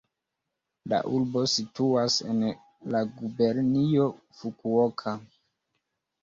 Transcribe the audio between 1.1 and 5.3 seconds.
urbo situas en la gubernio Fukuoka.